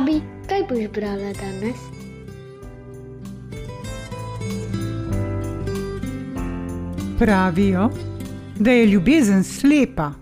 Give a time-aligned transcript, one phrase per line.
[0.00, 1.80] Babi, kaj boš brala danes?
[7.18, 7.90] Pravijo,
[8.58, 10.12] da je ljubezen slepa.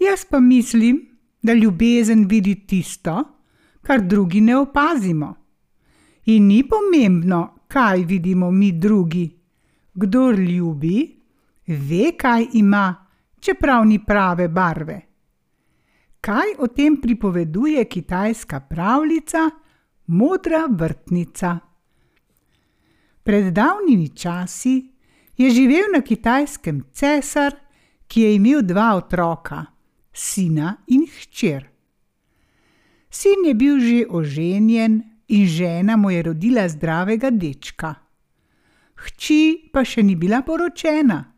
[0.00, 1.08] Jaz pa mislim,
[1.42, 3.24] da ljubezen vidi tisto,
[3.82, 5.34] kar drugi ne opazimo.
[6.24, 9.30] In ni pomembno, kaj vidimo mi drugi.
[9.94, 11.20] Kdor ljubi,
[11.66, 13.06] ve, kaj ima,
[13.40, 15.09] čeprav ni prave barve.
[16.20, 19.50] Kaj o tem pripoveduje kitajska pravljica
[20.06, 21.58] Modra vrtnica?
[23.22, 24.92] Pred davnimi časi
[25.36, 27.56] je živel na kitajskem cesar,
[28.06, 29.64] ki je imel dva otroka,
[30.12, 31.64] sina in hčer.
[33.10, 37.94] Sin je bil že oženjen in žena mu je rodila zdravega dečka.
[38.94, 41.29] Hči pa še ni bila poročena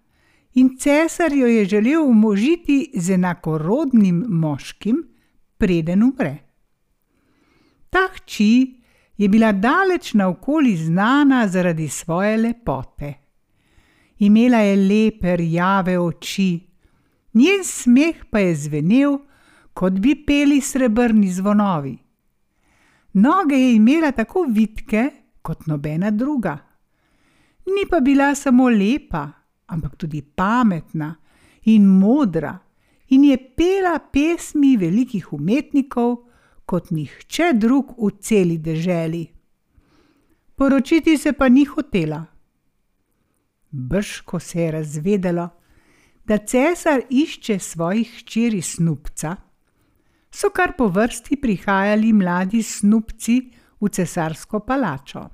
[0.55, 5.02] in cesar jo je želel umožiti z enakorodnim moškim,
[5.59, 6.37] preden umre.
[7.90, 8.82] Ta hči
[9.16, 13.15] je bila daleč naokoli znana zaradi svoje lepote.
[14.18, 16.60] Imela je lepe rjave oči,
[17.32, 19.19] njen smeh pa je zvenel,
[19.74, 21.98] kot bi peli srebrni zvonovi.
[23.13, 25.10] Noge je imela tako vitke
[25.43, 26.59] kot nobena druga.
[27.66, 29.41] Ni pa bila samo lepa,
[29.73, 31.15] ampak tudi pametna
[31.65, 32.59] in modra,
[33.09, 36.29] in je pela pesmi velikih umetnikov,
[36.64, 39.24] kot nihče drug v celi deželi.
[40.56, 42.23] Poročiti se pa ni hotela.
[43.70, 45.48] Brž ko se je razvedelo,
[46.24, 49.36] da cesar išče svojih hčeri snupca,
[50.30, 53.36] so kar po vrsti prihajali mladi snupci
[53.80, 55.29] v cesarsko palačo.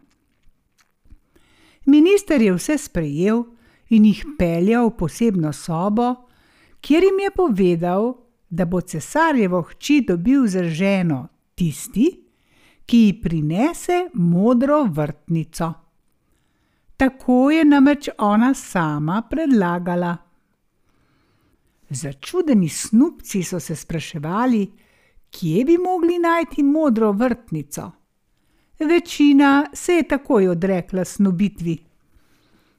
[1.87, 3.45] Minister je vse sprejel
[3.89, 6.15] in jih peljal v posebno sobo,
[6.81, 8.15] kjer jim je povedal,
[8.51, 12.09] da bo cesarjevo hči dobil za ženo tisti,
[12.87, 15.73] ki ji prinese modro vrtnico.
[16.97, 20.17] Tako je namreč ona sama predlagala.
[21.91, 24.67] Začudeni snupci so se spraševali,
[25.31, 27.91] kje bi mogli najti modro vrtnico.
[28.79, 31.88] Večina se je takoj odrekla snubitvi.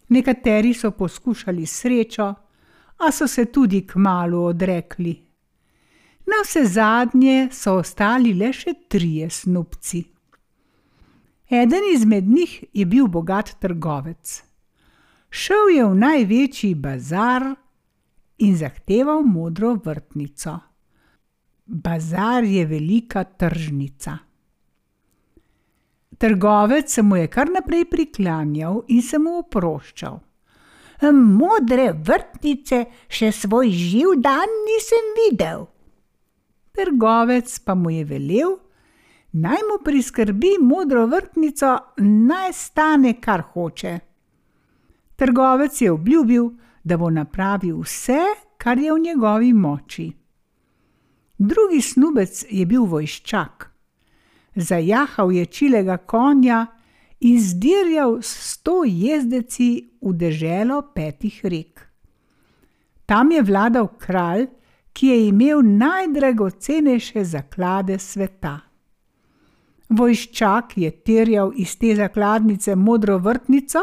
[0.09, 2.33] Nekateri so poskušali srečo,
[2.97, 5.15] a so se tudi k malu odrekli.
[6.25, 10.03] Na vse zadnje so ostali le še trije snupci.
[11.49, 14.43] Eden izmed njih je bil bogat trgovec.
[15.29, 17.45] Šel je v največji bazar
[18.37, 20.59] in zahteval modro vrtnico.
[21.65, 24.17] Bazar je velika tržnica.
[26.19, 30.17] Trgovec se mu je kar naprej priklanjal in se mu oproščal.
[31.15, 35.63] Modre vrtnice še svoj živ dan nisem videl.
[36.75, 38.57] Trgovec pa mu je velel,
[39.31, 41.71] naj mu priskrbi modro vrtnico,
[42.03, 43.95] naj stane, kar hoče.
[45.15, 46.51] Trgovec je obljubil,
[46.83, 48.19] da bo napravil vse,
[48.59, 50.11] kar je v njegovi moči.
[51.39, 53.69] Drugi snubec je bil vojščak
[54.59, 56.65] zajahal je čilega konja
[57.19, 61.89] in zdirjal s sto jezdeci v deželo petih rek.
[63.05, 64.47] Tam je vladal kralj,
[64.93, 68.59] ki je imel najdragocenejše zaklade sveta.
[69.89, 73.81] Vojščak je terjal iz te zakladnice modro vrtnico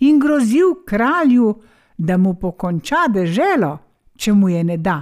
[0.00, 1.54] in grozil kralju,
[1.98, 3.78] da mu pokonča deželo,
[4.16, 4.98] če mu je ne da.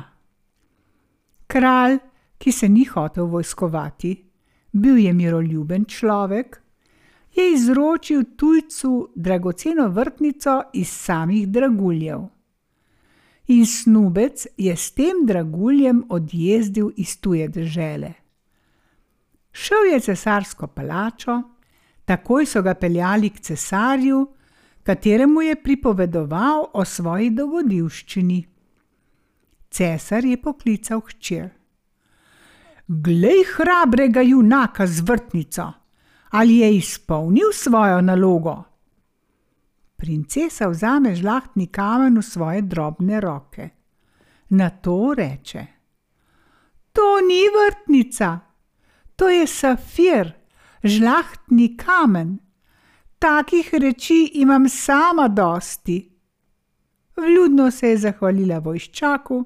[1.47, 1.97] Kralj,
[2.39, 4.13] ki se ni hotel vojskovati,
[4.73, 6.63] bil je miroljuben človek,
[7.35, 12.21] je izročil tujcu dragoceno vrtnico iz samih draguljev.
[13.49, 18.13] In snubec je s tem draguljem odjezdil iz tuje države.
[19.53, 21.43] Šel je cesarsko palačo,
[22.05, 24.27] takoj so ga peljali k cesarju,
[24.83, 28.45] kateremu je pripovedoval o svoji dogodivščini.
[29.71, 31.60] Cesar je poklical hčer.
[32.93, 35.73] Glej hrabrega junaka z vrtnico,
[36.31, 38.65] ali je izpolnil svojo nalogo.
[39.97, 43.69] Princesa vzame žlahtni kamen v svoje drobne roke.
[44.49, 45.67] Na to reče:
[46.93, 48.41] To ni vrtnica,
[49.17, 50.33] to je safir,
[50.83, 52.39] žlahtni kamen.
[53.19, 56.11] Takih reči imam sama dosti.
[57.17, 59.45] Vljudno se je zahvalila vojščaku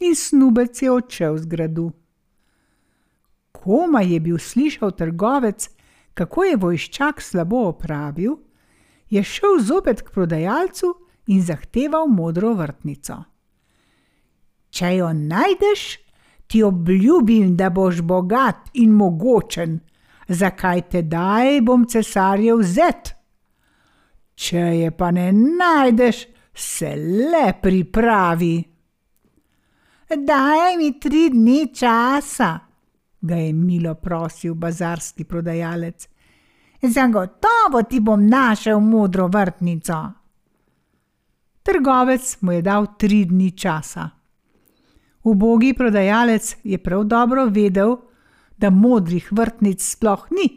[0.00, 1.92] in snubec je odšel z gradu
[3.60, 5.68] komaj je bil slišal trgovec,
[6.14, 8.38] kako je vojščak slabo opravil,
[9.10, 10.94] je šel zopet k prodajalcu
[11.26, 13.16] in zahteval modro vrtnico.
[14.70, 15.84] Če jo najdeš,
[16.46, 19.78] ti obljubim, da boš bogat in mogočen,
[20.28, 23.14] zakaj te daj bom cesarjev zet?
[24.34, 26.24] Če je pa ne najdeš,
[26.54, 28.56] se le pripravi.
[30.10, 32.58] Daj mi tri dni časa,
[33.20, 36.08] ga je milo prosil bazarski prodajalec.
[36.82, 40.12] Zagotovo ti bom našel modro vrtnico.
[41.62, 44.08] Trgovec mu je dal tri dni časa.
[45.22, 47.96] Ubogi prodajalec je prav dobro vedel,
[48.56, 50.48] da modrih vrtnic sploh ni,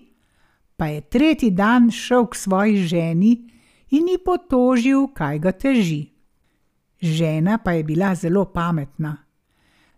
[0.77, 3.50] pa je tretji dan šel k svoji ženi
[3.89, 6.09] in ji potožil, kaj ga teži.
[7.01, 9.23] Žena pa je bila zelo pametna.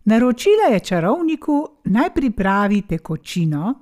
[0.06, 3.74] Naročila je čarovniku naj pripravi tekočino,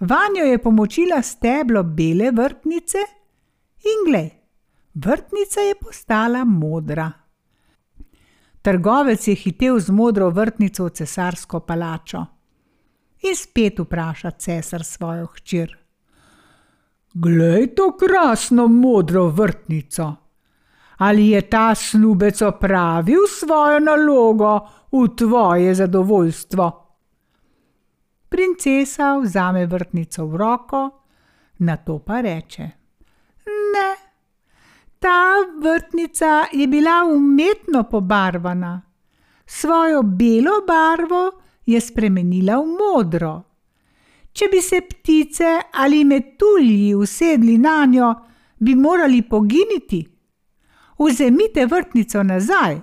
[0.00, 2.98] vanjo je pomočila steblo bele vrtnice
[3.82, 4.30] in glej,
[4.94, 7.12] vrtnica je postala modra.
[8.62, 12.24] Trgovec je hitel z modro vrtnico v cesarsko palačo
[13.22, 15.76] in spet vpraša cesar svojo hčer:
[17.14, 20.25] Glej to krasno modro vrtnico!
[20.96, 24.60] Ali je ta snubec opravil svojo nalogo
[24.92, 26.86] v tvoje zadovoljstvo?
[28.28, 30.90] Princesa vzame vrtnico v roko,
[31.58, 32.62] na to pa reče:
[33.46, 33.90] Ne,
[34.98, 38.82] ta vrtnica je bila umetno pobarvana,
[39.46, 41.30] svojo belo barvo
[41.66, 43.42] je spremenila v modro.
[44.32, 48.14] Če bi se ptice ali metulji usedli na njo,
[48.58, 50.15] bi morali poginiti.
[50.98, 52.80] Vzemite vrtnico nazaj.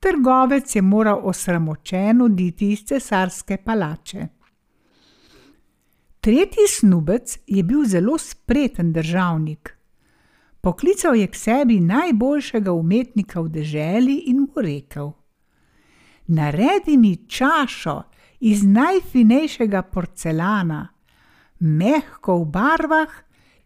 [0.00, 4.26] Trgovec je moral osramočen oditi iz cesarske palače.
[6.20, 9.76] Tretji snubec je bil zelo spreten državnik.
[10.60, 15.12] Poklical je k sebi najboljšega umetnika v deželi in mu rekel:
[16.26, 18.02] Naredi mi čašo
[18.40, 20.88] iz najfinejšega porcelana,
[21.58, 23.12] mehko v barvah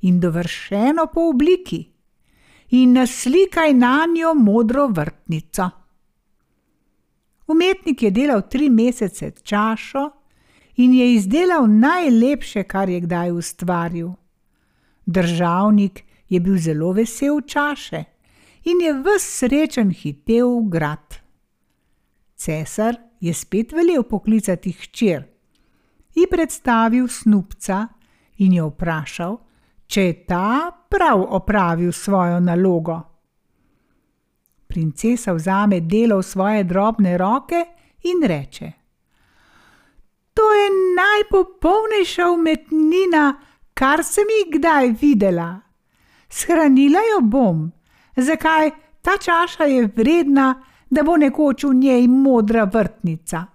[0.00, 1.90] in dovršeno po obliki,
[2.70, 5.70] in naslikaj na njo modro vrtnico.
[7.46, 10.10] Umetnik je delal tri mesece čašo
[10.76, 14.10] in je izdelal najlepše, kar je kdaj ustvaril.
[15.06, 18.04] Državnik je bil zelo vesel čaše
[18.64, 21.18] in je ves srečen hitel v grad.
[22.36, 25.24] Cesar je spet velel poklicati hčer,
[26.14, 27.88] ji predstavil snupca
[28.38, 29.36] in jo vprašal,
[29.90, 33.00] če je ta prav opravil svojo nalogo.
[34.66, 37.64] Princesa vzame delo v svoje drobne roke
[38.06, 38.72] in reče:
[40.34, 43.24] To je najpopolnejša umetnina,
[43.74, 45.60] kar sem jih kdaj videla.
[46.30, 47.72] Shranila jo bom,
[48.16, 48.70] zakaj
[49.02, 50.54] ta čaša je vredna,
[50.90, 53.46] da bo nekoč v njej modra vrtnica.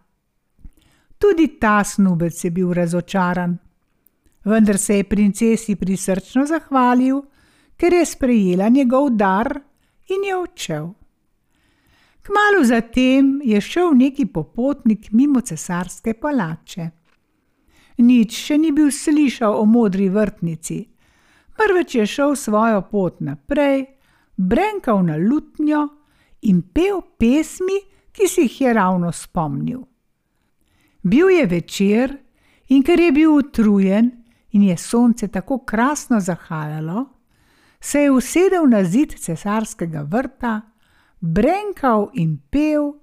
[1.18, 3.58] Tudi ta snubec je bil razočaran,
[4.46, 7.22] vendar se je princesi prisrčno zahvalil,
[7.78, 9.60] ker je sprejela njegov dar
[10.10, 10.94] in je odšel.
[12.26, 16.90] Kmalu zatem je šel neki popotnik mimo cesarske palače.
[17.98, 20.80] Nič še ni bil slišal o modri vrtnici,
[21.56, 23.86] prveč je šel svojo pot naprej,
[24.36, 25.86] brenkal na lutnjo
[26.50, 27.78] in pel pesmi,
[28.16, 29.82] ki si jih je ravno spomnil.
[31.04, 32.18] Bil je večer
[32.70, 34.25] in ker je bil utrujen
[34.56, 37.06] in je sonce tako krasno zahajalo,
[37.82, 40.62] se je usedel na zid cesarskega vrta,
[41.20, 42.94] brenkal in pel,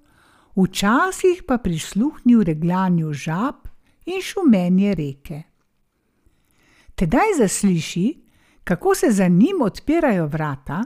[0.56, 3.68] včasih pa prisluhnil regljanju žab
[4.06, 5.42] in šumenje reke.
[6.94, 8.06] Tedaj zasliši,
[8.64, 10.82] kako se za njim odpirajo vrata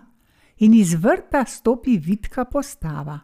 [0.59, 3.21] in iz vrta stopi vitka postava.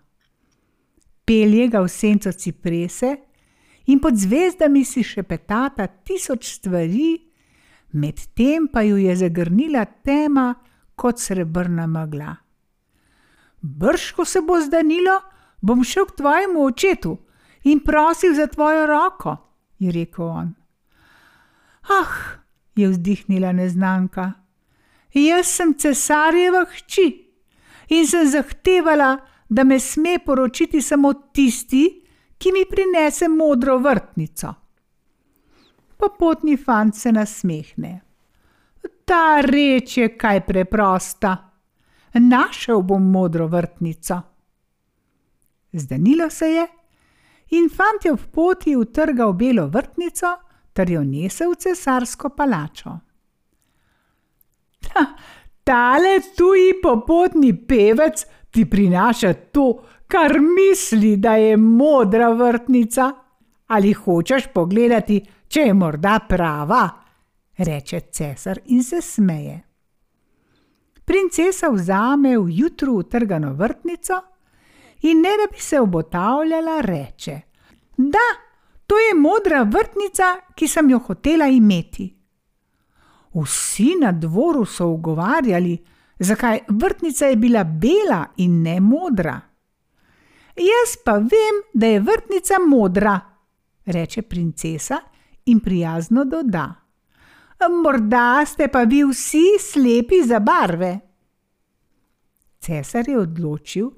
[1.25, 3.17] Pelje ga v senco ciprese
[3.87, 7.32] in pod zvezdami si šepetata tisoč stvari,
[7.93, 10.55] medtem pa ju je zagrnila tema
[10.95, 12.37] kot srebrna megla.
[13.61, 15.21] Brž, ko se bo zdanilo,
[15.61, 17.17] bom šel k tvojemu očetu
[17.65, 19.37] in prosil za tvojo roko,
[19.79, 20.55] je rekel on.
[21.83, 22.43] Ah,
[22.77, 24.33] je vzdihnila neznanka.
[25.13, 27.07] Jaz sem cesarjeva hči
[27.89, 29.19] in sem zahtevala,
[29.49, 31.85] da me sme poročiti samo tisti,
[32.39, 34.55] ki mi prinese modro vrtnico.
[36.03, 37.93] Popotni fant se nasmehne.
[39.07, 41.37] Ta reč je kaj preprosta.
[42.19, 44.19] Našel bom modro vrtnico.
[45.73, 46.67] Zdanilo se je
[47.55, 50.33] in fant je v poti utrgal belo vrtnico
[50.73, 52.99] ter jo nesel v cesarsko palačo.
[54.83, 55.07] Ta,
[55.65, 59.67] tale tuji popotni pevec ti prinaša to,
[60.09, 63.13] kar misli, da je modra vrtnica.
[63.73, 66.89] Ali hočeš pogledati, če je morda prava?
[67.57, 69.61] reče cesar in se smeje.
[71.05, 74.21] Princesa vzame v jutru utrgano vrtnico
[75.03, 77.41] in ne da bi se obotavljala, reče:
[77.97, 78.29] Da,
[78.87, 82.17] to je modra vrtnica, ki sem jo hotela imeti.
[83.35, 85.79] Vsi na dvoru so ugovarjali,
[86.19, 89.41] zakaj vrtnica je bila bela in ne modra.
[90.57, 93.32] Jaz pa vem, da je vrtnica modra,
[93.85, 95.01] reče princesa
[95.45, 96.75] in prijazno doda:
[97.83, 100.99] Morda ste pa vi vsi slepi za barve.
[102.59, 103.91] Cesar je odločil,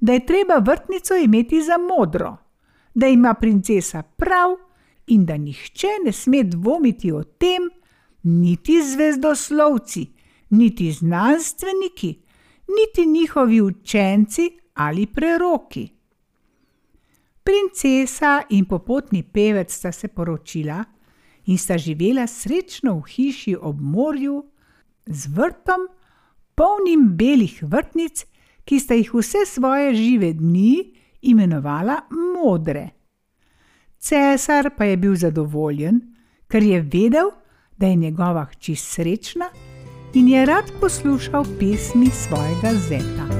[0.00, 2.36] da je treba vrtnico imeti za modro,
[2.94, 4.56] da ima princesa prav
[5.06, 7.70] in da nihče ne sme dvomiti o tem,
[8.22, 10.06] niti zvezdoslovci,
[10.50, 12.22] niti znanstveniki,
[12.68, 15.95] niti njihovi učenci ali preroki.
[17.46, 20.80] Princesa in popotni pevec sta se poročila
[21.46, 24.40] in sta živela srečno v hiši ob morju
[25.06, 25.86] z vrtom,
[26.58, 28.24] polnim belih vrtnic,
[28.66, 30.90] ki sta jih vse svoje žive dni
[31.22, 32.88] imenovala modre.
[33.98, 36.00] Cesar pa je bil zadovoljen,
[36.50, 37.30] ker je vedel,
[37.78, 39.50] da je njegova hči srečna
[40.14, 43.35] in je rad poslušal pesmi svojega zeta.